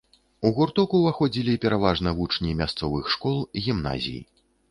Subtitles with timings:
[0.47, 4.19] У гурток уваходзілі пераважна вучні мясцовых школ, гімназій.